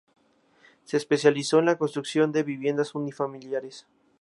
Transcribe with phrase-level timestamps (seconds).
[0.83, 3.85] Se especializó en la construcción de viviendas unifamiliares.